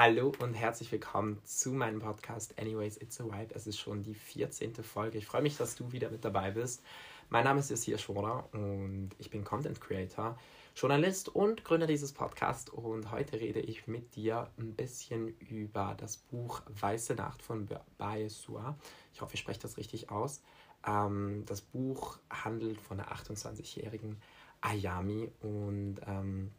[0.00, 3.52] Hallo und herzlich willkommen zu meinem Podcast Anyways It's a Vibe.
[3.56, 4.76] Es ist schon die 14.
[4.76, 5.18] Folge.
[5.18, 6.84] Ich freue mich, dass du wieder mit dabei bist.
[7.30, 10.38] Mein Name ist Yasir Schworer und ich bin Content Creator,
[10.76, 12.70] Journalist und Gründer dieses Podcasts.
[12.70, 17.68] Und heute rede ich mit dir ein bisschen über das Buch Weiße Nacht von
[17.98, 18.78] Bae Sua.
[19.12, 20.42] Ich hoffe, ich spreche das richtig aus.
[20.86, 24.22] Ähm, das Buch handelt von der 28-jährigen
[24.60, 26.52] Ayami und ähm,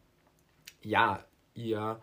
[0.81, 2.01] ja, ihr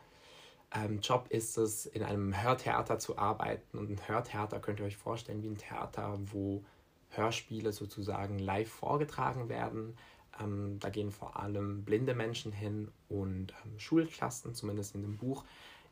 [0.75, 3.79] ähm, Job ist es, in einem Hörtheater zu arbeiten.
[3.79, 6.65] Und ein Hörtheater könnt ihr euch vorstellen wie ein Theater, wo
[7.11, 9.97] Hörspiele sozusagen live vorgetragen werden.
[10.41, 15.45] Ähm, da gehen vor allem blinde Menschen hin und ähm, Schulklassen, zumindest in dem Buch.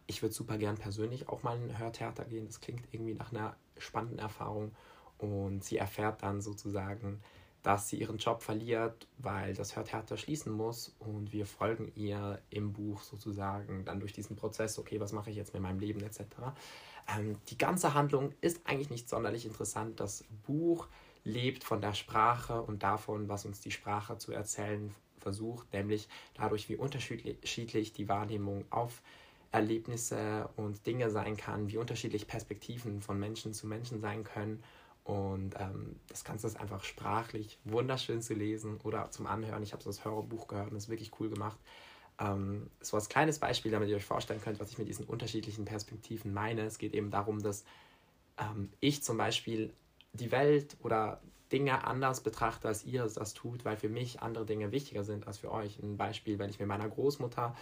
[0.07, 2.47] Ich würde super gern persönlich auch mal in ein Hörtheater gehen.
[2.47, 4.73] Das klingt irgendwie nach einer spannenden Erfahrung.
[5.17, 7.23] Und sie erfährt dann sozusagen,
[7.65, 12.75] dass sie ihren Job verliert, weil das Hörtheater schließen muss und wir folgen ihr im
[12.75, 16.21] Buch sozusagen dann durch diesen Prozess, okay, was mache ich jetzt mit meinem Leben etc.
[17.17, 19.99] Ähm, die ganze Handlung ist eigentlich nicht sonderlich interessant.
[19.99, 20.89] Das Buch
[21.25, 26.69] lebt von der Sprache und davon, was uns die Sprache zu erzählen versucht, nämlich dadurch,
[26.69, 29.01] wie unterschiedlich die Wahrnehmung auf
[29.53, 34.63] Erlebnisse und Dinge sein kann, wie unterschiedlich Perspektiven von Menschen zu Menschen sein können
[35.05, 39.63] und ähm, das Ganze ist einfach sprachlich wunderschön zu lesen oder zum Anhören.
[39.63, 41.59] Ich habe so das Hörbuch gehört und es ist wirklich cool gemacht.
[42.19, 45.67] Ähm, so als kleines Beispiel, damit ihr euch vorstellen könnt, was ich mit diesen unterschiedlichen
[45.67, 46.63] Perspektiven meine.
[46.63, 47.65] Es geht eben darum, dass
[48.39, 49.75] ähm, ich zum Beispiel
[50.15, 51.21] die Welt oder
[51.53, 55.39] Dinge anders betrachte, als ihr das tut, weil für mich andere Dinge wichtiger sind als
[55.39, 55.79] für euch.
[55.81, 57.55] Ein Beispiel, wenn ich mit meiner Großmutter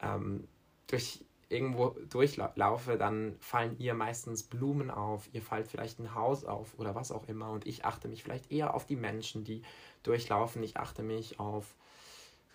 [0.00, 0.46] ähm,
[0.86, 1.24] durch
[1.54, 6.94] irgendwo durchlaufe, dann fallen ihr meistens Blumen auf, ihr fällt vielleicht ein Haus auf oder
[6.94, 9.62] was auch immer und ich achte mich vielleicht eher auf die Menschen, die
[10.02, 10.62] durchlaufen.
[10.62, 11.74] Ich achte mich auf,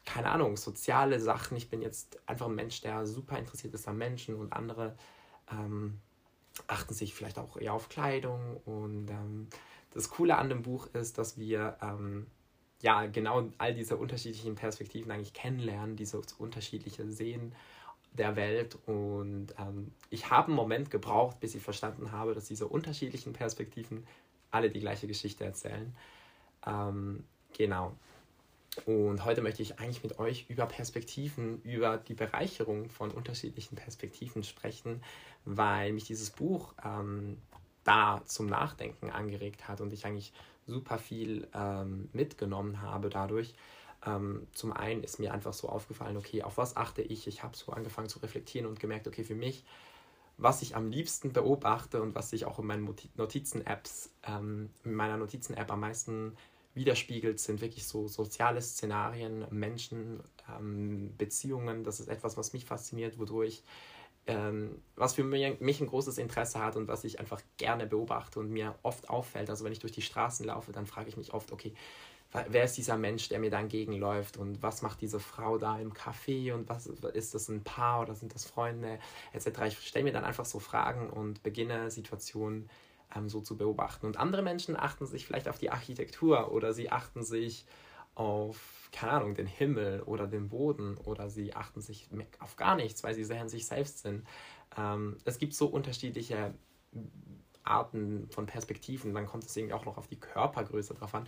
[0.05, 1.57] keine Ahnung, soziale Sachen.
[1.57, 4.95] Ich bin jetzt einfach ein Mensch, der super interessiert ist an Menschen und andere
[5.51, 5.99] ähm,
[6.67, 9.47] achten sich vielleicht auch eher auf Kleidung und ähm,
[9.91, 12.27] das Coole an dem Buch ist, dass wir ähm,
[12.81, 17.53] ja genau all diese unterschiedlichen Perspektiven eigentlich kennenlernen, diese unterschiedliche Sehen
[18.13, 18.77] der Welt.
[18.85, 24.05] Und ähm, ich habe einen Moment gebraucht, bis ich verstanden habe, dass diese unterschiedlichen Perspektiven
[24.51, 25.95] alle die gleiche Geschichte erzählen.
[26.65, 27.23] Ähm,
[27.57, 27.93] genau.
[28.85, 34.43] Und heute möchte ich eigentlich mit euch über Perspektiven, über die Bereicherung von unterschiedlichen Perspektiven
[34.43, 35.01] sprechen,
[35.45, 37.37] weil mich dieses Buch ähm,
[37.83, 40.33] da zum Nachdenken angeregt hat und ich eigentlich
[40.67, 43.55] super viel ähm, mitgenommen habe dadurch.
[44.05, 47.27] Ähm, zum einen ist mir einfach so aufgefallen, okay, auf was achte ich?
[47.27, 49.65] Ich habe so angefangen zu reflektieren und gemerkt, okay, für mich,
[50.37, 55.17] was ich am liebsten beobachte und was sich auch in meinen Notizen-Apps, ähm, in meiner
[55.17, 56.35] Notizen-App am meisten
[56.75, 60.23] widerspiegelt, sind wirklich so soziale Szenarien, Menschen,
[60.57, 61.83] ähm, Beziehungen.
[61.83, 63.63] Das ist etwas, was mich fasziniert, wodurch
[64.29, 68.39] ähm, was für mich, mich ein großes Interesse hat und was ich einfach gerne beobachte
[68.39, 69.49] und mir oft auffällt.
[69.49, 71.73] Also wenn ich durch die Straßen laufe, dann frage ich mich oft, okay,
[72.31, 75.93] wer ist dieser Mensch, der mir da entgegenläuft und was macht diese Frau da im
[75.93, 78.99] Café und was ist das ein Paar oder sind das Freunde
[79.33, 79.47] etc.
[79.67, 82.69] Ich stelle mir dann einfach so Fragen und beginne Situationen
[83.15, 84.05] ähm, so zu beobachten.
[84.05, 87.65] Und andere Menschen achten sich vielleicht auf die Architektur oder sie achten sich
[88.13, 92.09] auf, keine Ahnung, den Himmel oder den Boden oder sie achten sich
[92.39, 94.25] auf gar nichts, weil sie sehr in sich selbst sind.
[94.77, 96.53] Ähm, es gibt so unterschiedliche
[97.63, 101.27] Arten von Perspektiven, dann kommt es irgendwie auch noch auf die Körpergröße drauf an.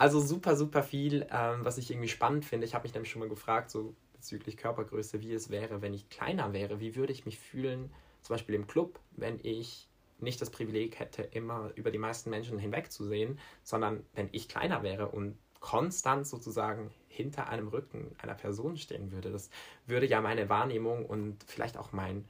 [0.00, 2.66] Also super, super viel, ähm, was ich irgendwie spannend finde.
[2.66, 6.08] Ich habe mich nämlich schon mal gefragt, so bezüglich Körpergröße, wie es wäre, wenn ich
[6.08, 6.80] kleiner wäre.
[6.80, 11.20] Wie würde ich mich fühlen, zum Beispiel im Club, wenn ich nicht das Privileg hätte,
[11.20, 17.50] immer über die meisten Menschen hinwegzusehen, sondern wenn ich kleiner wäre und konstant sozusagen hinter
[17.50, 19.30] einem Rücken einer Person stehen würde.
[19.30, 19.50] Das
[19.86, 22.26] würde ja meine Wahrnehmung und vielleicht auch mein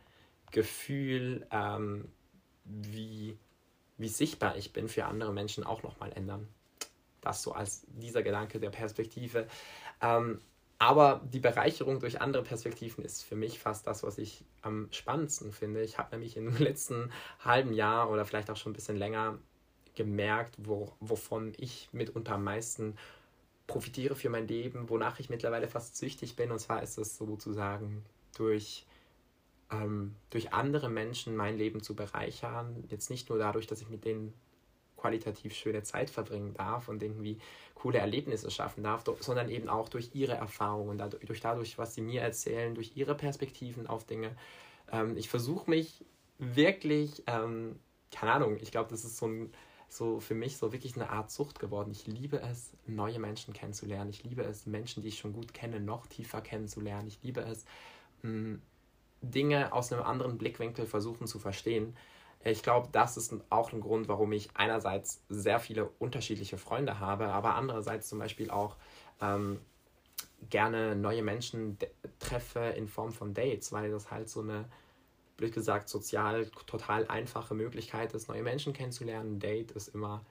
[0.50, 2.08] Gefühl, ähm,
[2.64, 3.38] wie,
[3.96, 6.48] wie sichtbar ich bin für andere Menschen auch nochmal ändern.
[7.20, 9.46] Das so als dieser Gedanke der Perspektive.
[10.00, 10.40] Ähm,
[10.78, 15.52] aber die Bereicherung durch andere Perspektiven ist für mich fast das, was ich am spannendsten
[15.52, 15.82] finde.
[15.82, 17.12] Ich habe nämlich im letzten
[17.44, 19.38] halben Jahr oder vielleicht auch schon ein bisschen länger
[19.94, 22.96] gemerkt, wo, wovon ich mitunter am meisten
[23.66, 26.50] profitiere für mein Leben, wonach ich mittlerweile fast süchtig bin.
[26.50, 28.02] Und zwar ist es sozusagen
[28.34, 28.86] durch,
[29.70, 32.84] ähm, durch andere Menschen mein Leben zu bereichern.
[32.88, 34.32] Jetzt nicht nur dadurch, dass ich mit denen
[35.00, 37.38] qualitativ schöne Zeit verbringen darf und irgendwie
[37.74, 42.20] coole Erlebnisse schaffen darf, sondern eben auch durch ihre Erfahrungen, dadurch, dadurch was sie mir
[42.20, 44.36] erzählen, durch ihre Perspektiven auf Dinge.
[44.92, 46.04] Ähm, ich versuche mich
[46.38, 47.78] wirklich, ähm,
[48.10, 49.52] keine Ahnung, ich glaube, das ist so, ein,
[49.88, 51.90] so für mich so wirklich eine Art Sucht geworden.
[51.90, 54.10] Ich liebe es, neue Menschen kennenzulernen.
[54.10, 57.08] Ich liebe es, Menschen, die ich schon gut kenne, noch tiefer kennenzulernen.
[57.08, 57.64] Ich liebe es,
[58.22, 58.58] mh,
[59.22, 61.94] Dinge aus einem anderen Blickwinkel versuchen zu verstehen.
[62.42, 67.28] Ich glaube, das ist auch ein Grund, warum ich einerseits sehr viele unterschiedliche Freunde habe,
[67.28, 68.76] aber andererseits zum Beispiel auch
[69.20, 69.60] ähm,
[70.48, 71.76] gerne neue Menschen
[72.18, 74.64] treffe in Form von Dates, weil das halt so eine,
[75.36, 79.38] blöd gesagt, sozial total einfache Möglichkeit ist, neue Menschen kennenzulernen.
[79.38, 80.24] Date ist immer,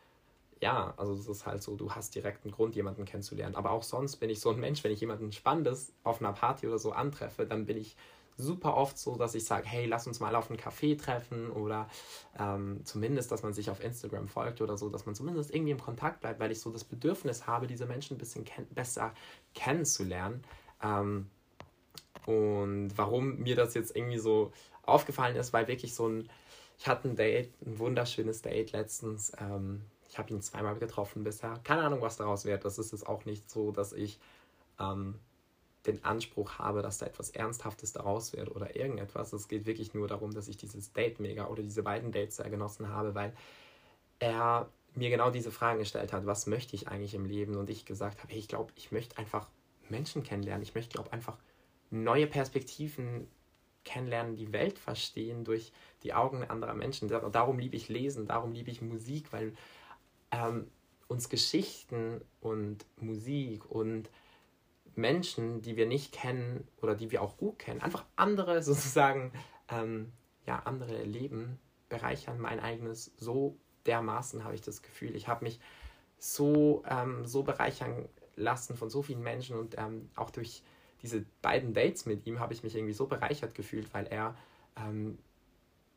[0.62, 3.56] ja, also es ist halt so, du hast direkt einen Grund, jemanden kennenzulernen.
[3.56, 6.68] Aber auch sonst bin ich so ein Mensch, wenn ich jemanden Spannendes auf einer Party
[6.68, 7.96] oder so antreffe, dann bin ich
[8.40, 11.90] super oft so, dass ich sage, hey, lass uns mal auf einen Café treffen oder
[12.40, 15.80] ähm, zumindest, dass man sich auf Instagram folgt oder so, dass man zumindest irgendwie im
[15.80, 19.14] Kontakt bleibt, weil ich so das Bedürfnis habe, diese Menschen ein bisschen ken besser
[19.54, 20.44] kennenzulernen.
[20.82, 21.30] Ähm,
[22.26, 24.52] und warum mir das jetzt irgendwie so
[24.84, 26.30] aufgefallen ist, weil wirklich so ein,
[26.78, 29.34] ich hatte ein Date, ein wunderschönes Date letztens.
[29.40, 31.60] Ähm, ich habe ihn zweimal getroffen bisher.
[31.64, 32.66] Keine Ahnung, was daraus wird.
[32.66, 34.20] Das ist es auch nicht so, dass ich
[34.80, 35.16] ähm,
[35.86, 39.32] den Anspruch habe, dass da etwas Ernsthaftes daraus wird oder irgendetwas.
[39.34, 42.50] Es geht wirklich nur darum, dass ich dieses Date mega oder diese beiden Dates sehr
[42.50, 43.34] genossen habe, weil
[44.20, 47.56] er mir genau diese Fragen gestellt hat, was möchte ich eigentlich im Leben?
[47.56, 49.48] Und ich gesagt habe, hey, ich glaube, ich möchte einfach
[49.88, 50.64] Menschen kennenlernen.
[50.64, 51.38] Ich möchte, glaube einfach
[51.90, 53.28] neue Perspektiven
[53.86, 55.72] kennenlernen, die Welt verstehen durch
[56.04, 57.08] die Augen anderer Menschen.
[57.08, 59.56] Darum liebe ich Lesen, darum liebe ich Musik, weil
[60.32, 60.68] ähm,
[61.08, 64.10] uns Geschichten und Musik und
[65.00, 69.32] Menschen, die wir nicht kennen oder die wir auch gut kennen, einfach andere sozusagen,
[69.70, 70.12] ähm,
[70.46, 71.60] ja, andere Leben
[71.90, 75.16] bereichern mein eigenes so dermaßen, habe ich das Gefühl.
[75.16, 75.60] Ich habe mich
[76.20, 80.64] so, ähm, so bereichern lassen von so vielen Menschen und ähm, auch durch
[81.02, 84.36] diese beiden Dates mit ihm habe ich mich irgendwie so bereichert gefühlt, weil er
[84.78, 85.18] ähm,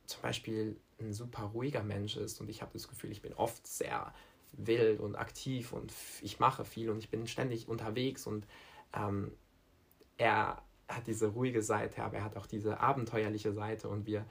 [0.07, 3.67] zum Beispiel ein super ruhiger Mensch ist und ich habe das Gefühl, ich bin oft
[3.67, 4.13] sehr
[4.53, 8.47] wild und aktiv und ich mache viel und ich bin ständig unterwegs und
[8.95, 9.33] ähm,
[10.19, 14.25] er hat diese ruhige Seite, aber er hat auch diese abenteuerliche Seite und wir,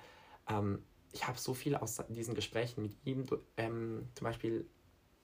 [0.50, 3.26] ähm, ich habe so viel aus diesen Gesprächen mit ihm,
[3.58, 4.66] ähm, zum Beispiel,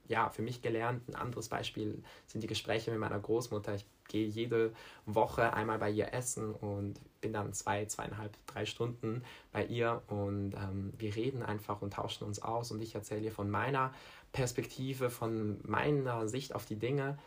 [0.08, 1.08] ja, für mich gelernt.
[1.10, 3.76] Ein anderes Beispiel sind die Gespräche mit meiner Großmutter.
[3.76, 4.74] Ich gehe jede
[5.06, 10.54] Woche einmal bei ihr essen und bin dann zwei, zweieinhalb, drei Stunden bei ihr und
[10.54, 13.94] ähm, wir reden einfach und tauschen uns aus und ich erzähle ihr von meiner
[14.32, 17.18] Perspektive, von meiner Sicht auf die Dinge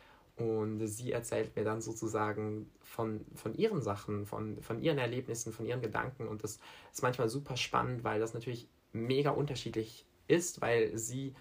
[0.41, 5.67] und sie erzählt mir dann sozusagen von, von ihren Sachen, von, von ihren Erlebnissen, von
[5.67, 6.27] ihren Gedanken.
[6.27, 6.59] Und das
[6.91, 11.35] ist manchmal super spannend, weil das natürlich mega unterschiedlich ist, weil sie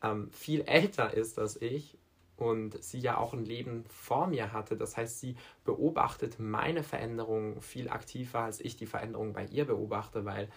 [0.00, 1.98] ähm, viel älter ist als ich
[2.36, 4.76] und sie ja auch ein Leben vor mir hatte.
[4.76, 5.34] Das heißt, sie
[5.64, 10.48] beobachtet meine Veränderung viel aktiver, als ich die Veränderung bei ihr beobachte, weil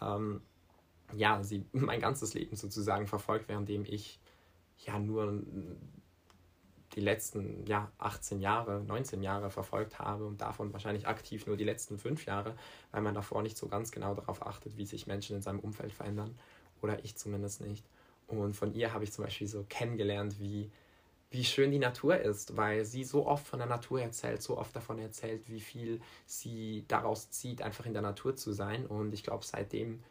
[0.00, 0.42] ähm,
[1.16, 4.20] ja, sie mein ganzes Leben sozusagen verfolgt, währenddem ich
[4.86, 5.42] ja nur
[6.94, 11.64] die letzten ja, 18 Jahre, 19 Jahre verfolgt habe und davon wahrscheinlich aktiv nur die
[11.64, 12.54] letzten fünf Jahre,
[12.90, 15.92] weil man davor nicht so ganz genau darauf achtet, wie sich Menschen in seinem Umfeld
[15.92, 16.38] verändern.
[16.82, 17.84] Oder ich zumindest nicht.
[18.26, 20.70] Und von ihr habe ich zum Beispiel so kennengelernt, wie,
[21.30, 24.74] wie schön die Natur ist, weil sie so oft von der Natur erzählt, so oft
[24.74, 28.86] davon erzählt, wie viel sie daraus zieht, einfach in der Natur zu sein.
[28.86, 30.02] Und ich glaube, seitdem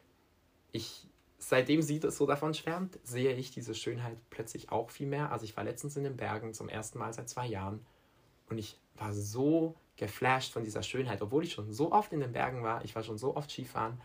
[0.71, 1.07] ich
[1.41, 5.31] seitdem sie das so davon schwärmt, sehe ich diese Schönheit plötzlich auch viel mehr.
[5.31, 7.83] Also ich war letztens in den Bergen zum ersten Mal seit zwei Jahren
[8.49, 12.31] und ich war so geflasht von dieser Schönheit, obwohl ich schon so oft in den
[12.31, 13.99] Bergen war, ich war schon so oft Skifahren,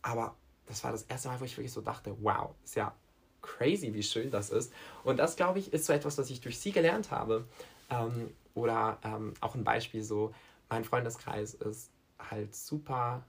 [0.00, 0.36] aber
[0.66, 2.94] das war das erste Mal, wo ich wirklich so dachte, wow, ist ja
[3.42, 4.72] crazy, wie schön das ist.
[5.02, 7.46] Und das, glaube ich, ist so etwas, was ich durch sie gelernt habe.
[7.88, 10.32] Ähm, oder ähm, auch ein Beispiel so,
[10.68, 13.24] mein Freundeskreis ist halt super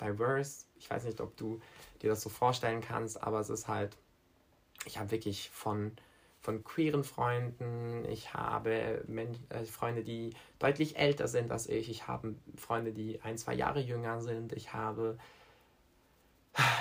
[0.00, 0.66] diverse.
[0.78, 1.60] Ich weiß nicht, ob du
[2.02, 3.96] dir das so vorstellen kannst, aber es ist halt,
[4.84, 5.92] ich habe wirklich von,
[6.40, 12.06] von queeren Freunden, ich habe Men äh, Freunde, die deutlich älter sind als ich, ich
[12.06, 15.18] habe Freunde, die ein, zwei Jahre jünger sind, ich habe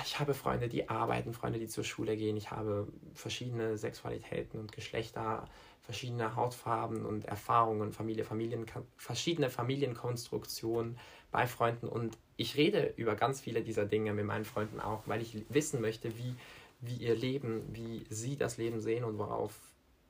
[0.03, 2.37] ich habe Freunde, die arbeiten, Freunde, die zur Schule gehen.
[2.37, 5.45] Ich habe verschiedene Sexualitäten und Geschlechter,
[5.81, 8.65] verschiedene Hautfarben und Erfahrungen, Familie, Familien,
[8.97, 10.97] verschiedene Familienkonstruktionen
[11.31, 11.87] bei Freunden.
[11.87, 15.79] Und ich rede über ganz viele dieser Dinge mit meinen Freunden auch, weil ich wissen
[15.79, 16.35] möchte, wie,
[16.81, 19.53] wie ihr Leben, wie sie das Leben sehen und worauf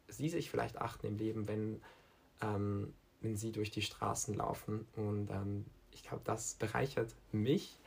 [0.08, 1.82] sie sich vielleicht achten im Leben, wenn,
[2.42, 4.88] ähm, wenn sie durch die Straßen laufen.
[4.96, 7.78] Und ähm, ich glaube, das bereichert mich,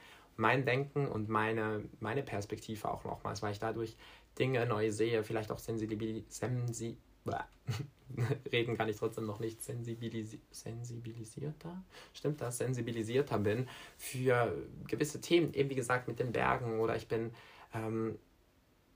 [0.41, 3.97] mein Denken und meine, meine Perspektive auch nochmals, weil ich dadurch
[4.39, 6.97] Dinge neu sehe, vielleicht auch sensibil, sensi
[8.53, 13.69] reden kann ich trotzdem noch nicht sensibilisi sensibilisierter, stimmt das, sensibilisierter bin
[13.99, 14.57] für
[14.89, 17.33] gewisse Themen, eben wie gesagt mit den Bergen oder ich bin,
[17.75, 18.19] ähm,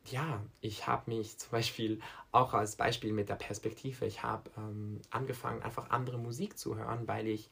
[0.06, 2.00] ja, ich habe mich zum Beispiel
[2.32, 7.06] auch als Beispiel mit der Perspektive, ich habe ähm, angefangen, einfach andere Musik zu hören,
[7.06, 7.50] weil ich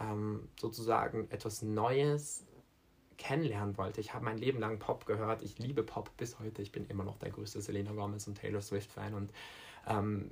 [0.00, 2.44] ähm, sozusagen etwas Neues
[3.18, 4.00] kennenlernen wollte.
[4.00, 5.42] Ich habe mein Leben lang Pop gehört.
[5.42, 6.62] Ich liebe Pop bis heute.
[6.62, 9.30] Ich bin immer noch der größte Selena Gomez und Taylor Swift-Fan und
[9.86, 10.30] ähm,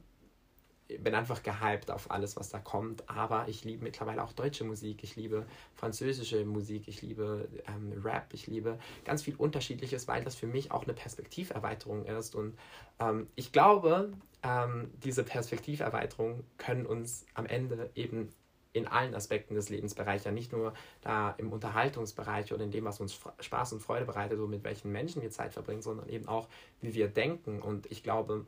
[0.98, 3.08] bin einfach gehypt auf alles, was da kommt.
[3.08, 5.02] Aber ich liebe mittlerweile auch deutsche Musik.
[5.02, 6.88] Ich liebe französische Musik.
[6.88, 8.28] Ich liebe ähm, Rap.
[8.32, 12.34] Ich liebe ganz viel Unterschiedliches, weil das für mich auch eine Perspektiverweiterung ist.
[12.34, 12.58] Und
[13.00, 14.12] ähm, ich glaube,
[14.42, 18.28] ähm, diese Perspektiverweiterung können uns am Ende eben
[18.74, 20.34] in allen Aspekten des Lebens bereichern.
[20.34, 24.48] Nicht nur da im Unterhaltungsbereich oder in dem, was uns Spaß und Freude bereitet, so
[24.48, 26.48] mit welchen Menschen wir Zeit verbringen, sondern eben auch,
[26.80, 27.62] wie wir denken.
[27.62, 28.46] Und ich glaube,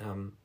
[0.00, 0.36] ähm,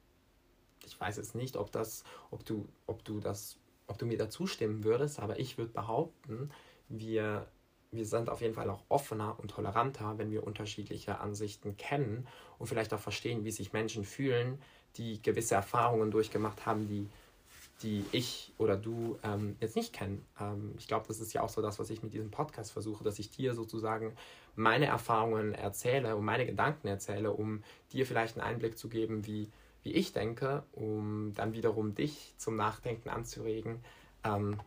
[0.85, 4.27] ich weiß jetzt nicht, ob das, ob du, ob du das, ob du mir da
[4.27, 6.49] zustimmen würdest, aber ich würde behaupten,
[6.87, 7.45] wir,
[7.91, 12.27] wir sind auf jeden Fall auch offener und toleranter, wenn wir unterschiedliche Ansichten kennen
[12.57, 14.59] und vielleicht auch verstehen, wie sich Menschen fühlen,
[14.95, 17.07] die gewisse Erfahrungen durchgemacht haben, die,
[17.83, 20.25] die ich oder du ähm, jetzt nicht kennen.
[20.39, 23.03] Ähm, ich glaube, das ist ja auch so das, was ich mit diesem Podcast versuche,
[23.03, 24.13] dass ich dir sozusagen
[24.55, 29.49] meine Erfahrungen erzähle und meine Gedanken erzähle, um dir vielleicht einen Einblick zu geben, wie
[29.83, 33.79] wie ich denke, um dann wiederum dich zum Nachdenken anzuregen.
[34.23, 34.59] Ähm,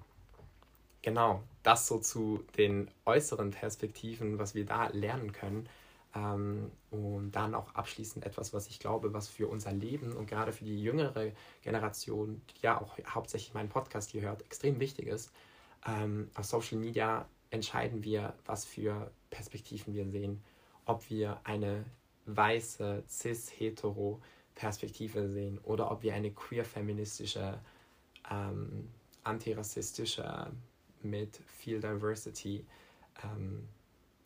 [1.02, 5.69] genau, das so zu den äußeren Perspektiven, was wir da lernen können.
[6.14, 10.52] Ähm, und dann auch abschließend etwas, was ich glaube, was für unser Leben und gerade
[10.52, 15.33] für die jüngere Generation, die ja auch hauptsächlich meinen Podcast hier hört, extrem wichtig ist.
[15.87, 20.42] Ähm, auf Social Media entscheiden wir, was für Perspektiven wir sehen.
[20.85, 21.85] Ob wir eine
[22.26, 24.21] weiße, cis-hetero
[24.54, 27.59] Perspektive sehen oder ob wir eine queer-feministische,
[28.31, 28.88] ähm,
[29.25, 30.50] antirassistische,
[31.02, 32.64] mit viel Diversity
[33.25, 33.69] ähm,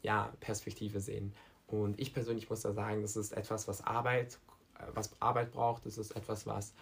[0.02, 1.32] ja, Perspektive sehen.
[1.66, 4.38] Und ich persönlich muss da sagen, das ist etwas, was Arbeit,
[4.78, 6.74] äh, was Arbeit braucht, das ist etwas, was,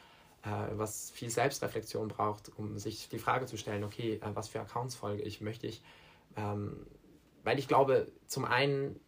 [0.43, 4.61] äh, was viel Selbstreflexion braucht, um sich die Frage zu stellen, okay, äh, was für
[4.61, 5.83] Accounts folge ich, möchte ich,
[6.37, 6.87] ähm,
[7.45, 9.01] weil ich glaube, zum einen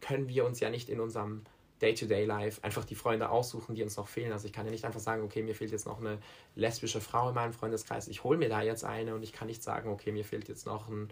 [0.00, 1.42] können wir uns ja nicht in unserem
[1.82, 4.32] Day-to-Day-Life einfach die Freunde aussuchen, die uns noch fehlen.
[4.32, 6.18] Also ich kann ja nicht einfach sagen, okay, mir fehlt jetzt noch eine
[6.54, 9.62] lesbische Frau in meinem Freundeskreis, ich hole mir da jetzt eine und ich kann nicht
[9.62, 11.10] sagen, okay, mir fehlt jetzt noch ein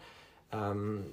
[0.52, 1.04] ähm,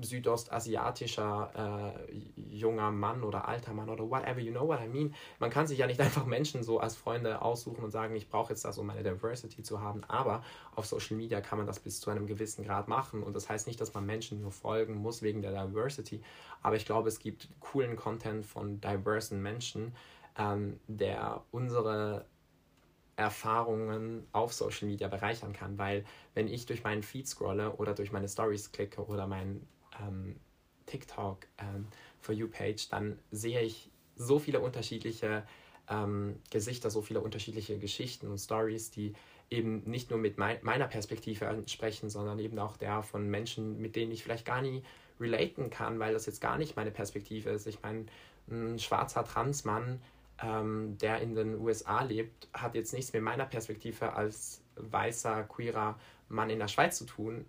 [0.00, 5.14] südostasiatischer äh, junger Mann oder alter Mann oder whatever, you know what I mean.
[5.38, 8.52] Man kann sich ja nicht einfach Menschen so als Freunde aussuchen und sagen, ich brauche
[8.52, 10.42] jetzt das, um meine Diversity zu haben, aber
[10.74, 13.22] auf Social Media kann man das bis zu einem gewissen Grad machen.
[13.22, 16.22] Und das heißt nicht, dass man Menschen nur folgen muss wegen der Diversity,
[16.62, 19.94] aber ich glaube, es gibt coolen Content von diversen Menschen,
[20.36, 22.26] ähm, der unsere
[23.16, 28.12] Erfahrungen auf Social Media bereichern kann, weil wenn ich durch meinen Feed scrolle oder durch
[28.12, 29.66] meine Stories klicke oder meinen
[30.00, 30.36] ähm,
[30.86, 31.86] TikTok ähm,
[32.20, 35.44] For You Page, dann sehe ich so viele unterschiedliche
[35.88, 39.14] ähm, Gesichter, so viele unterschiedliche Geschichten und Stories, die
[39.50, 43.96] eben nicht nur mit mein, meiner Perspektive entsprechen, sondern eben auch der von Menschen, mit
[43.96, 44.82] denen ich vielleicht gar nie
[45.20, 47.66] relaten kann, weil das jetzt gar nicht meine Perspektive ist.
[47.66, 48.06] Ich meine,
[48.48, 50.00] ein schwarzer Transmann,
[50.42, 55.98] ähm, der in den USA lebt, hat jetzt nichts mit meiner Perspektive als weißer, queerer
[56.28, 57.44] Mann in der Schweiz zu tun.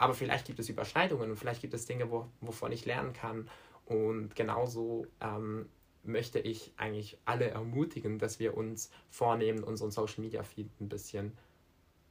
[0.00, 3.50] Aber vielleicht gibt es Überschneidungen und vielleicht gibt es Dinge, wo, wovon ich lernen kann.
[3.84, 5.68] Und genauso ähm,
[6.04, 11.36] möchte ich eigentlich alle ermutigen, dass wir uns vornehmen, unseren Social Media Feed ein bisschen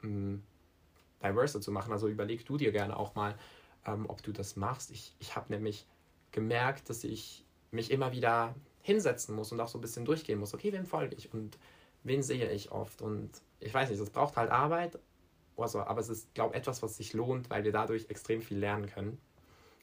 [0.03, 0.43] ähm,
[1.23, 1.91] diverser zu machen.
[1.91, 3.35] Also überleg du dir gerne auch mal,
[3.87, 4.91] ähm, ob du das machst.
[4.91, 5.87] Ich, ich habe nämlich
[6.31, 8.53] gemerkt, dass ich mich immer wieder
[8.83, 10.53] hinsetzen muss und auch so ein bisschen durchgehen muss.
[10.53, 11.57] Okay, wem folge ich und
[12.03, 13.01] wen sehe ich oft?
[13.01, 14.99] Und ich weiß nicht, es braucht halt Arbeit,
[15.61, 18.57] also, aber es ist, glaube ich, etwas, was sich lohnt, weil wir dadurch extrem viel
[18.57, 19.19] lernen können.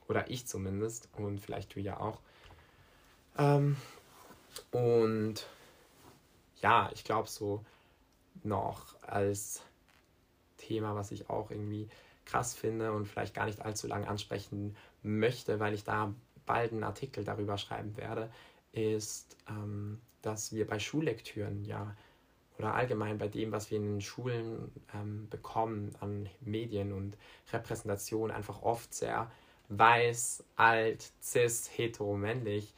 [0.09, 2.21] Oder ich zumindest und vielleicht du ja auch.
[3.39, 3.77] Ähm,
[4.71, 5.47] und
[6.63, 7.65] ja, ich glaube so
[8.45, 9.63] noch als
[10.57, 11.89] Thema, was ich auch irgendwie
[12.25, 16.13] krass finde und vielleicht gar nicht allzu lange ansprechen möchte, weil ich da
[16.45, 18.31] bald einen Artikel darüber schreiben werde,
[18.73, 21.95] ist, ähm, dass wir bei Schullektüren ja
[22.59, 27.17] oder allgemein bei dem, was wir in den Schulen ähm, bekommen an Medien und
[27.53, 29.31] Repräsentation, einfach oft sehr
[29.69, 32.75] weiß, alt, cis, hetero, männlich,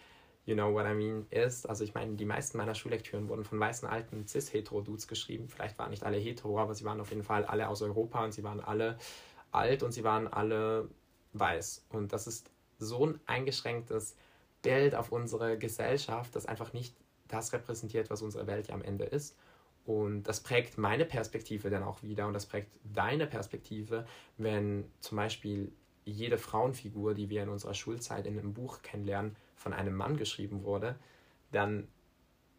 [0.46, 1.68] you know what I mean, ist.
[1.68, 5.48] Also ich meine, die meisten meiner Schullektüren wurden von weißen, alten, cis, hetero Dudes geschrieben.
[5.48, 8.32] Vielleicht waren nicht alle hetero, aber sie waren auf jeden Fall alle aus Europa und
[8.32, 8.98] sie waren alle
[9.52, 10.88] alt und sie waren alle
[11.34, 11.84] weiß.
[11.90, 14.16] Und das ist so ein eingeschränktes
[14.62, 16.96] Bild auf unsere Gesellschaft, das einfach nicht
[17.28, 19.36] das repräsentiert, was unsere Welt ja am Ende ist.
[19.88, 25.16] Und das prägt meine Perspektive dann auch wieder und das prägt deine Perspektive, wenn zum
[25.16, 25.72] Beispiel
[26.04, 30.62] jede Frauenfigur, die wir in unserer Schulzeit in einem Buch kennenlernen, von einem Mann geschrieben
[30.62, 30.96] wurde,
[31.52, 31.88] dann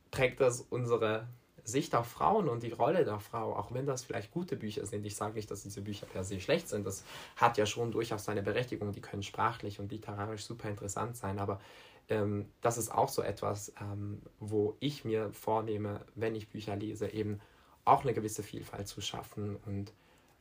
[0.10, 1.28] prägt das unsere
[1.64, 5.06] Sicht auf Frauen und die Rolle der Frau, auch wenn das vielleicht gute Bücher sind,
[5.06, 7.04] ich sage nicht, dass diese Bücher per se schlecht sind, das
[7.36, 11.62] hat ja schon durchaus seine Berechtigung, die können sprachlich und literarisch super interessant sein, aber
[12.10, 17.10] ähm, das ist auch so etwas, ähm, wo ich mir vornehme, wenn ich Bücher lese,
[17.10, 17.40] eben
[17.86, 19.94] auch eine gewisse Vielfalt zu schaffen und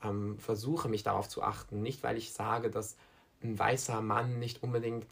[0.03, 1.83] ähm, versuche mich darauf zu achten.
[1.83, 2.97] Nicht, weil ich sage, dass
[3.43, 5.07] ein weißer Mann nicht unbedingt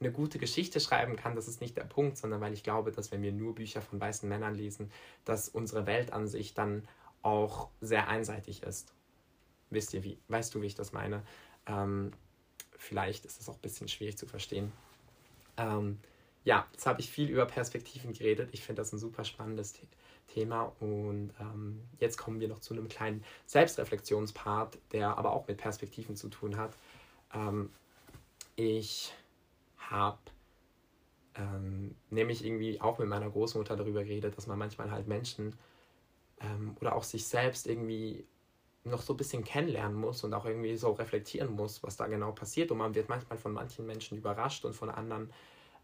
[0.00, 3.10] eine gute Geschichte schreiben kann, das ist nicht der Punkt, sondern weil ich glaube, dass
[3.10, 4.90] wenn wir nur Bücher von weißen Männern lesen,
[5.24, 6.86] dass unsere Weltansicht dann
[7.22, 8.92] auch sehr einseitig ist.
[9.70, 10.18] Wisst ihr wie?
[10.28, 11.22] Weißt du, wie ich das meine?
[11.66, 12.12] Ähm,
[12.76, 14.72] vielleicht ist es auch ein bisschen schwierig zu verstehen.
[15.56, 15.98] Ähm,
[16.44, 18.50] ja, jetzt habe ich viel über Perspektiven geredet.
[18.52, 19.88] Ich finde das ein super spannendes The
[20.28, 20.72] Thema.
[20.80, 26.16] Und ähm, jetzt kommen wir noch zu einem kleinen Selbstreflexionspart, der aber auch mit Perspektiven
[26.16, 26.76] zu tun hat.
[27.32, 27.70] Ähm,
[28.56, 29.12] ich
[29.76, 30.18] habe
[31.34, 35.56] ähm, nämlich irgendwie auch mit meiner Großmutter darüber geredet, dass man manchmal halt Menschen
[36.40, 38.24] ähm, oder auch sich selbst irgendwie
[38.84, 42.32] noch so ein bisschen kennenlernen muss und auch irgendwie so reflektieren muss, was da genau
[42.32, 42.70] passiert.
[42.70, 45.30] Und man wird manchmal von manchen Menschen überrascht und von anderen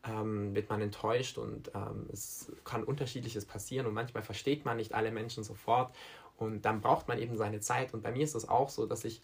[0.05, 4.95] ähm, wird man enttäuscht und ähm, es kann unterschiedliches passieren und manchmal versteht man nicht
[4.95, 5.95] alle Menschen sofort
[6.39, 7.93] und dann braucht man eben seine Zeit.
[7.93, 9.21] Und bei mir ist es auch so, dass ich,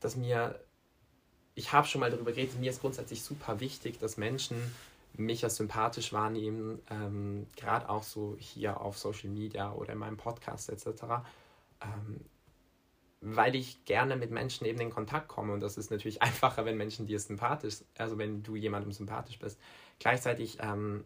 [0.00, 0.60] dass mir,
[1.54, 4.56] ich habe schon mal darüber geredet, mir ist grundsätzlich super wichtig, dass Menschen
[5.16, 10.16] mich als sympathisch wahrnehmen, ähm, gerade auch so hier auf Social Media oder in meinem
[10.16, 11.04] Podcast etc.
[13.24, 15.52] weil ich gerne mit Menschen eben in Kontakt komme.
[15.52, 19.58] Und das ist natürlich einfacher, wenn Menschen dir sympathisch, also wenn du jemandem sympathisch bist.
[19.98, 21.04] Gleichzeitig ähm,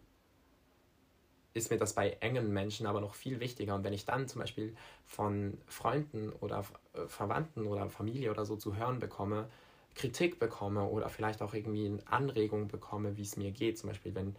[1.53, 3.75] ist mir das bei engen Menschen aber noch viel wichtiger.
[3.75, 8.55] Und wenn ich dann zum Beispiel von Freunden oder äh, Verwandten oder Familie oder so
[8.57, 9.49] zu hören bekomme,
[9.95, 14.13] Kritik bekomme oder vielleicht auch irgendwie eine Anregung bekomme, wie es mir geht, zum Beispiel
[14.13, 14.35] wenn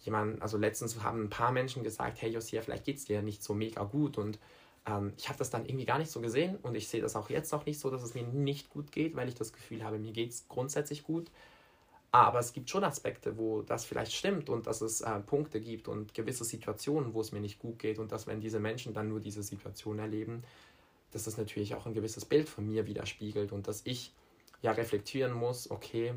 [0.00, 3.42] jemand, also letztens haben ein paar Menschen gesagt, hey Josia, vielleicht geht es dir nicht
[3.42, 4.18] so mega gut.
[4.18, 4.38] Und
[4.86, 7.30] ähm, ich habe das dann irgendwie gar nicht so gesehen und ich sehe das auch
[7.30, 9.98] jetzt noch nicht so, dass es mir nicht gut geht, weil ich das Gefühl habe,
[9.98, 11.30] mir geht es grundsätzlich gut.
[12.14, 15.88] Aber es gibt schon Aspekte, wo das vielleicht stimmt und dass es äh, Punkte gibt
[15.88, 19.08] und gewisse Situationen, wo es mir nicht gut geht und dass wenn diese Menschen dann
[19.08, 20.42] nur diese Situation erleben,
[21.12, 24.12] dass das natürlich auch ein gewisses Bild von mir widerspiegelt und dass ich
[24.60, 26.12] ja reflektieren muss, okay,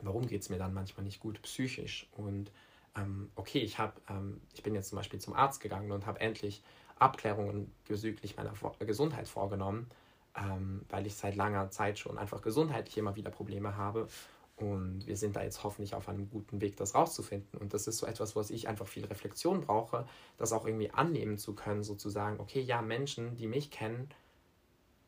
[0.00, 2.50] warum geht es mir dann manchmal nicht gut psychisch und
[2.96, 6.20] ähm, okay, ich, hab, ähm, ich bin jetzt zum Beispiel zum Arzt gegangen und habe
[6.20, 6.62] endlich
[7.02, 9.90] Abklärungen bezüglich meiner Gesundheit vorgenommen,
[10.36, 14.08] ähm, weil ich seit langer Zeit schon einfach gesundheitlich immer wieder Probleme habe.
[14.56, 17.58] Und wir sind da jetzt hoffentlich auf einem guten Weg, das rauszufinden.
[17.58, 21.38] Und das ist so etwas, was ich einfach viel Reflexion brauche, das auch irgendwie annehmen
[21.38, 24.08] zu können, sozusagen, okay, ja, Menschen, die mich kennen,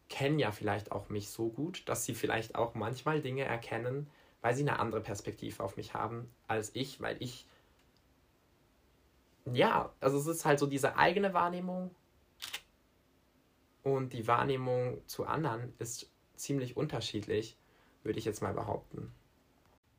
[0.08, 4.08] kennen ja vielleicht auch mich so gut, dass sie vielleicht auch manchmal Dinge erkennen,
[4.40, 7.46] weil sie eine andere Perspektive auf mich haben als ich, weil ich
[9.52, 11.94] ja, also es ist halt so diese eigene Wahrnehmung
[13.82, 17.56] und die Wahrnehmung zu anderen ist ziemlich unterschiedlich,
[18.02, 19.12] würde ich jetzt mal behaupten.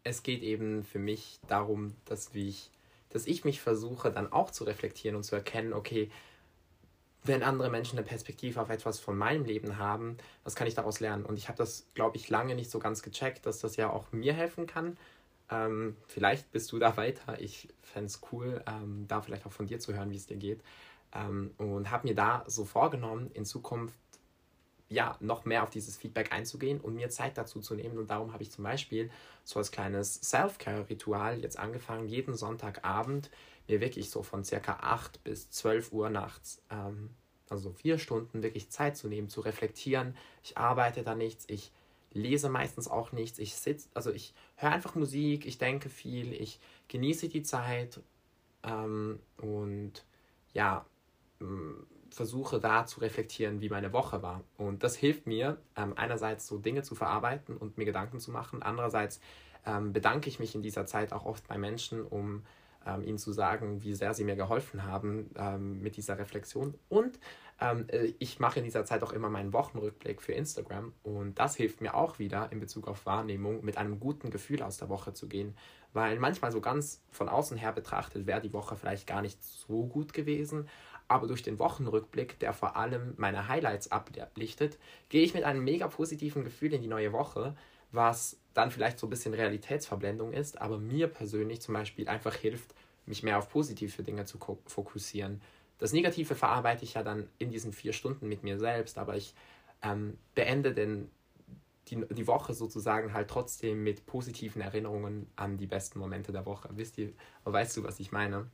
[0.03, 2.71] Es geht eben für mich darum, dass, ich,
[3.09, 6.11] dass ich mich versuche, dann auch zu reflektieren und zu erkennen, okay,
[7.23, 10.99] wenn andere Menschen eine Perspektive auf etwas von meinem Leben haben, was kann ich daraus
[10.99, 11.25] lernen?
[11.25, 14.11] Und ich habe das, glaube ich, lange nicht so ganz gecheckt, dass das ja auch
[14.11, 14.97] mir helfen kann,
[15.49, 17.39] ähm, vielleicht bist du da weiter.
[17.39, 20.37] Ich fände es cool, ähm, da vielleicht auch von dir zu hören, wie es dir
[20.37, 20.61] geht.
[21.13, 23.99] Ähm, und habe mir da so vorgenommen, in Zukunft
[24.87, 27.97] ja noch mehr auf dieses Feedback einzugehen und mir Zeit dazu zu nehmen.
[27.97, 29.09] Und darum habe ich zum Beispiel
[29.43, 33.29] so als kleines Self-Care-Ritual jetzt angefangen, jeden Sonntagabend
[33.67, 37.09] mir wirklich so von circa 8 bis 12 Uhr nachts, ähm,
[37.49, 40.15] also vier Stunden, wirklich Zeit zu nehmen, zu reflektieren.
[40.43, 41.71] Ich arbeite da nichts, ich
[42.15, 43.37] lese meistens auch nichts.
[43.37, 47.99] Ich sitze, also ich höre einfach Musik, ich denke viel, ich genieße die Zeit
[48.63, 50.03] ähm, und
[50.53, 50.85] ja,
[52.09, 54.41] versuche da zu reflektieren, wie meine Woche war.
[54.57, 58.63] Und das hilft mir, ähm, einerseits so Dinge zu verarbeiten und mir Gedanken zu machen.
[58.63, 59.19] Andererseits
[59.65, 62.43] ähm, bedanke ich mich in dieser Zeit auch oft bei Menschen, um
[62.85, 66.75] ähm, ihnen zu sagen, wie sehr sie mir geholfen haben ähm, mit dieser Reflexion.
[66.89, 67.19] Und
[67.59, 71.55] ähm, äh, ich mache in dieser Zeit auch immer meinen Wochenrückblick für Instagram und das
[71.55, 75.13] hilft mir auch wieder in Bezug auf Wahrnehmung, mit einem guten Gefühl aus der Woche
[75.13, 75.55] zu gehen.
[75.93, 79.85] Weil manchmal so ganz von außen her betrachtet wäre die Woche vielleicht gar nicht so
[79.85, 80.67] gut gewesen,
[81.07, 84.77] aber durch den Wochenrückblick, der vor allem meine Highlights ablichtet,
[85.09, 87.55] gehe ich mit einem mega positiven Gefühl in die neue Woche,
[87.91, 92.73] was dann vielleicht so ein bisschen Realitätsverblendung ist, aber mir persönlich zum Beispiel einfach hilft,
[93.05, 95.41] mich mehr auf positive Dinge zu fokussieren.
[95.77, 99.35] Das Negative verarbeite ich ja dann in diesen vier Stunden mit mir selbst, aber ich
[99.83, 101.11] ähm, beende den,
[101.89, 106.69] die, die Woche sozusagen halt trotzdem mit positiven Erinnerungen an die besten Momente der Woche.
[106.71, 107.11] Wisst ihr,
[107.43, 108.49] weißt du, was ich meine?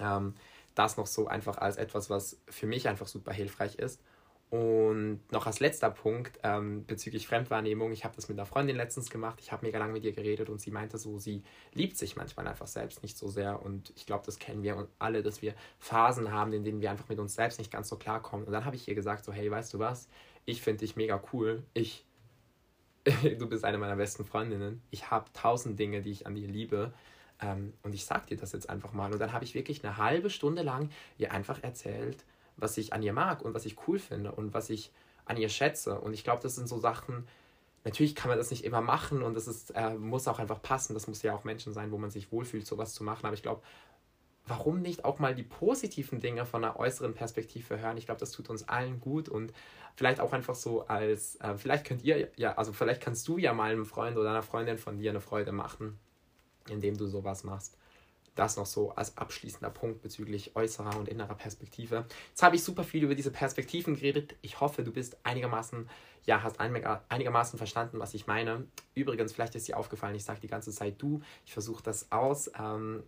[0.00, 0.34] Ähm,
[0.76, 4.00] das noch so einfach als etwas, was für mich einfach super hilfreich ist.
[4.50, 7.90] Und noch als letzter Punkt ähm, bezüglich Fremdwahrnehmung.
[7.90, 9.40] Ich habe das mit einer Freundin letztens gemacht.
[9.40, 12.46] Ich habe mega lange mit ihr geredet und sie meinte so, sie liebt sich manchmal
[12.46, 13.60] einfach selbst nicht so sehr.
[13.62, 17.08] Und ich glaube, das kennen wir alle, dass wir Phasen haben, in denen wir einfach
[17.08, 18.46] mit uns selbst nicht ganz so klarkommen.
[18.46, 20.08] Und dann habe ich ihr gesagt so, hey, weißt du was?
[20.44, 21.64] Ich finde dich mega cool.
[21.72, 22.04] Ich,
[23.04, 24.82] du bist eine meiner besten Freundinnen.
[24.90, 26.92] Ich habe tausend Dinge, die ich an dir liebe.
[27.40, 29.12] Ähm, und ich sag dir das jetzt einfach mal.
[29.12, 32.24] Und dann habe ich wirklich eine halbe Stunde lang ihr einfach erzählt,
[32.56, 34.92] was ich an ihr mag und was ich cool finde und was ich
[35.24, 36.00] an ihr schätze.
[36.00, 37.26] Und ich glaube, das sind so Sachen,
[37.84, 40.94] natürlich kann man das nicht immer machen und das ist, äh, muss auch einfach passen.
[40.94, 43.26] Das muss ja auch Menschen sein, wo man sich wohlfühlt, sowas zu machen.
[43.26, 43.62] Aber ich glaube,
[44.46, 47.96] warum nicht auch mal die positiven Dinge von einer äußeren Perspektive hören?
[47.96, 49.52] Ich glaube, das tut uns allen gut und
[49.96, 53.52] vielleicht auch einfach so als, äh, vielleicht könnt ihr ja, also vielleicht kannst du ja
[53.52, 55.98] mal einem Freund oder einer Freundin von dir eine Freude machen,
[56.68, 57.78] indem du sowas machst.
[58.34, 62.06] Das noch so als abschließender Punkt bezüglich äußerer und innerer Perspektive.
[62.30, 64.34] Jetzt habe ich super viel über diese Perspektiven geredet.
[64.42, 65.88] Ich hoffe, du bist einigermaßen,
[66.24, 68.66] ja, hast einigermaßen verstanden, was ich meine.
[68.94, 71.20] Übrigens, vielleicht ist dir aufgefallen, ich sage die ganze Zeit du.
[71.46, 72.50] Ich versuche das aus.
[72.58, 73.04] Ähm,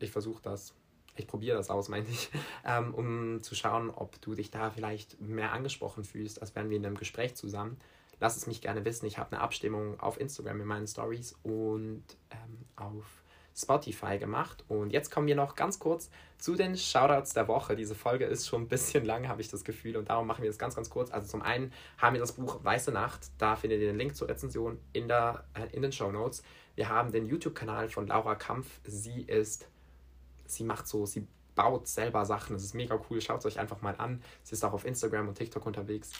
[0.00, 0.74] ich versuche das
[1.18, 2.30] ich probiere das aus, meine ich,
[2.64, 6.76] ähm, um zu schauen, ob du dich da vielleicht mehr angesprochen fühlst, als wären wir
[6.76, 7.78] in einem Gespräch zusammen.
[8.20, 9.06] Lass es mich gerne wissen.
[9.06, 13.04] Ich habe eine Abstimmung auf Instagram in meinen Stories und ähm, auf
[13.56, 14.64] Spotify gemacht.
[14.68, 17.74] Und jetzt kommen wir noch ganz kurz zu den Shoutouts der Woche.
[17.74, 20.50] Diese Folge ist schon ein bisschen lang, habe ich das Gefühl, und darum machen wir
[20.50, 21.10] das ganz, ganz kurz.
[21.10, 23.30] Also zum einen haben wir das Buch Weiße Nacht.
[23.38, 26.42] Da findet ihr den Link zur Rezension in, der, äh, in den Show Notes.
[26.74, 28.66] Wir haben den YouTube-Kanal von Laura Kampf.
[28.84, 29.66] Sie ist,
[30.44, 32.52] sie macht so, sie baut selber Sachen.
[32.52, 33.22] Das ist mega cool.
[33.22, 34.22] Schaut es euch einfach mal an.
[34.42, 36.12] Sie ist auch auf Instagram und TikTok unterwegs.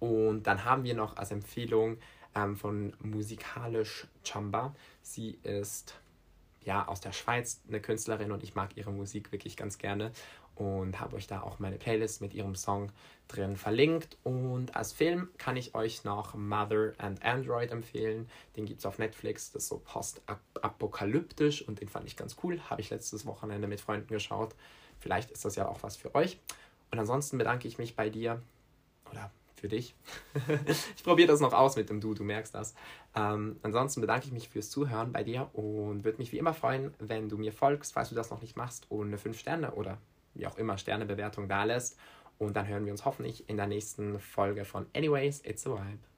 [0.00, 1.98] Und dann haben wir noch als Empfehlung
[2.34, 4.74] ähm, von Musikalisch Chamba.
[5.02, 5.94] Sie ist
[6.64, 10.12] ja aus der Schweiz eine Künstlerin und ich mag ihre Musik wirklich ganz gerne
[10.54, 12.92] und habe euch da auch meine Playlist mit ihrem Song
[13.28, 14.16] drin verlinkt.
[14.22, 18.28] Und als Film kann ich euch noch Mother and Android empfehlen.
[18.56, 19.52] Den gibt es auf Netflix.
[19.52, 22.60] Das ist so postapokalyptisch und den fand ich ganz cool.
[22.70, 24.54] Habe ich letztes Wochenende mit Freunden geschaut.
[25.00, 26.38] Vielleicht ist das ja auch was für euch.
[26.90, 28.40] Und ansonsten bedanke ich mich bei dir
[29.10, 29.30] oder
[29.64, 29.94] für dich.
[30.94, 32.74] ich probiere das noch aus mit dem Du, du merkst das.
[33.16, 36.92] Ähm, ansonsten bedanke ich mich fürs Zuhören bei dir und würde mich wie immer freuen,
[36.98, 39.96] wenn du mir folgst, falls du das noch nicht machst und eine 5 Sterne oder
[40.34, 41.98] wie auch immer Sternebewertung da lässt.
[42.36, 46.13] Und dann hören wir uns hoffentlich in der nächsten Folge von Anyways, It's a Vibe.